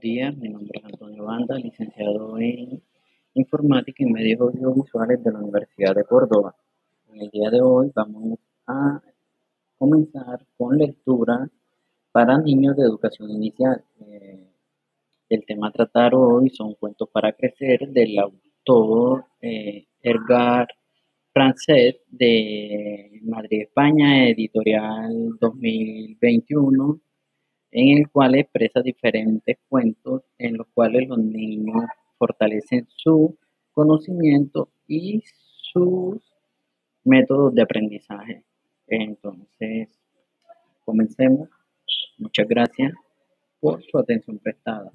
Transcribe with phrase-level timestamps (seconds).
[0.00, 2.82] días, mi nombre es Antonio Banda, licenciado en
[3.34, 6.54] Informática y Medios Audiovisuales de la Universidad de Córdoba.
[7.12, 9.02] En el día de hoy vamos a
[9.76, 11.50] comenzar con lectura
[12.10, 13.84] para niños de educación inicial.
[14.00, 14.48] Eh,
[15.28, 20.68] el tema a tratar hoy son Cuentos para Crecer del autor eh, Edgar
[21.34, 27.00] Francés de Madrid, España, editorial 2021
[27.78, 31.84] en el cual expresa diferentes cuentos en los cuales los niños
[32.16, 33.36] fortalecen su
[33.72, 35.22] conocimiento y
[35.72, 36.22] sus
[37.04, 38.44] métodos de aprendizaje.
[38.86, 39.90] Entonces,
[40.86, 41.50] comencemos.
[42.16, 42.94] Muchas gracias
[43.60, 44.90] por su atención prestada.